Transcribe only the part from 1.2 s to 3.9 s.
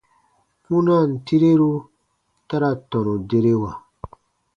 tireru ta ra tɔnu derewa.